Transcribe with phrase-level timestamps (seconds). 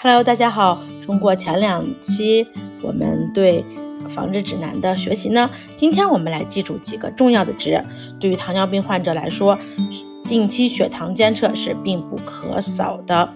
[0.00, 0.80] Hello，大家好。
[1.04, 2.46] 通过前两期
[2.82, 3.64] 我们对
[4.08, 7.82] 防治指南的学习呢，今天我们来记住几个重要的值。
[8.20, 9.58] 对于糖尿病患者来说，
[10.28, 13.28] 定期血糖监测是必不可少的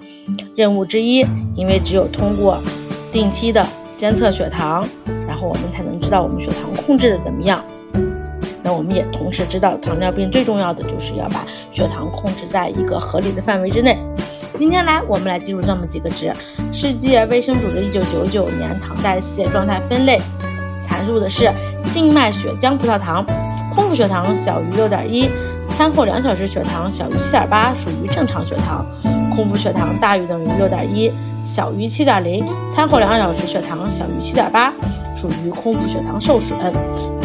[0.54, 2.62] 任务之一，因为只有通过
[3.10, 3.66] 定期的
[3.96, 4.88] 监测血糖，
[5.26, 7.64] 然后我们才能知道我们血糖控制的怎么样。
[8.62, 13.98] 那我们也同时知道，糖尿病最重要的就是要把血糖控制在一个合理的范围之内。
[14.58, 16.32] 今天来，我们来记住这么几个值。
[16.72, 20.20] 世界卫生组织一九九九年糖代谢状态分类
[20.80, 21.50] 阐述的是：
[21.90, 23.24] 静脉血浆葡萄糖
[23.74, 25.28] 空腹血糖小于六点一，
[25.70, 28.84] 餐后两小时血糖小于七点八，属于正常血糖；
[29.34, 31.10] 空腹血糖大于等于六点一，
[31.42, 34.72] 小于七点零，餐后两小时血糖小于七点八，
[35.16, 36.58] 属于空腹血糖受损；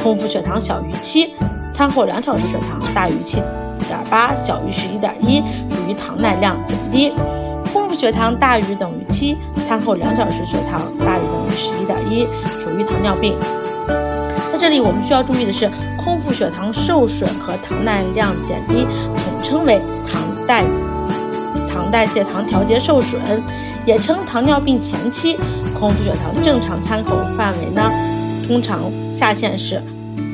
[0.02, 1.34] 空腹血糖小于七，
[1.73, 3.42] 餐后两小时血糖大于七。
[4.10, 5.40] 八小于十一点一，
[5.70, 7.12] 属于糖耐量减低；
[7.72, 12.26] 空腹血糖大于等于七，餐后两小时血糖大于等于十一点一，
[12.62, 13.36] 属于糖尿病。
[14.52, 20.64] 在这里我们需要注意的是，空腹血糖受损和糖耐量减低统称为糖代
[21.68, 23.22] 糖代谢糖调节受损，
[23.86, 25.38] 也称糖尿病前期。
[25.78, 27.84] 空腹血糖正常参考范围呢，
[28.48, 29.80] 通常下限是。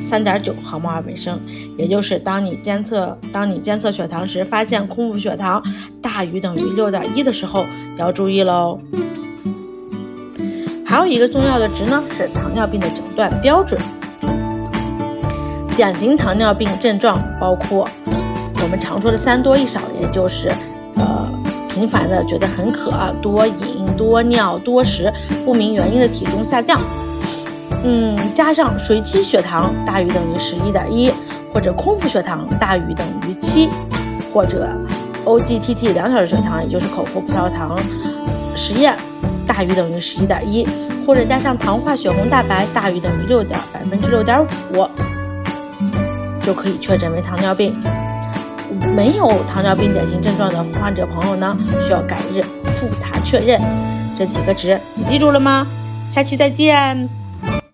[0.02, 1.40] 三点九毫摩尔每升，
[1.78, 5.64] 也就是当你监测当你监测血糖时，发现空腹血糖
[6.02, 7.66] 大于等于六点一的时候，
[7.98, 8.80] 要注意喽。
[10.86, 13.80] 还有一个重要的值呢，是糖尿病的诊断标准。
[15.76, 17.90] 典型糖尿病症状包括
[18.62, 20.50] 我们常说的三多一少，也就是
[20.96, 21.28] 呃
[21.68, 22.92] 频繁的觉得很渴、
[23.24, 25.12] 多饮、多尿、多食，
[25.44, 26.80] 不明原因的体重下降。
[27.84, 31.12] 嗯，加上随机血糖大于等于十一点一，
[31.54, 33.70] 或者空腹血糖大于等于七，
[34.34, 34.70] 或者
[35.26, 37.78] OGTT 两小时血糖，也就是口服葡萄糖
[38.56, 38.96] 实验
[39.46, 40.68] 大于等于十一点一，
[41.06, 44.42] 或者加上糖化血红蛋白大于等于六点百分之六点
[44.74, 44.88] 五，
[46.46, 47.76] 就可以确诊为糖尿病。
[48.96, 52.42] 没有糖尿病典型症状的患者朋友呢，需要改日
[52.72, 53.60] 复查确认。
[54.16, 55.68] 这几个值你记住了吗？
[56.06, 57.23] 下期再见。